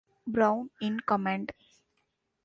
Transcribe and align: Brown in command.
Brown 0.25 0.71
in 0.81 0.99
command. 1.01 1.53